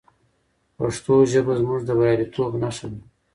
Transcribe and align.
پښتو 0.77 1.13
ژبه 1.31 1.53
زموږ 1.61 1.79
د 1.85 1.89
بریالیتوب 1.99 2.51
نښه 2.63 2.87
ده. 2.91 2.99